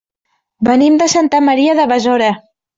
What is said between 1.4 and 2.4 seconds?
Maria de Besora.